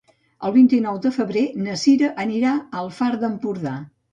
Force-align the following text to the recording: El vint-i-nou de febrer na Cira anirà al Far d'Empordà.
El 0.47 0.53
vint-i-nou 0.55 0.97
de 1.03 1.11
febrer 1.17 1.45
na 1.67 1.77
Cira 1.83 2.11
anirà 2.25 2.57
al 2.81 2.93
Far 3.03 3.11
d'Empordà. 3.27 3.79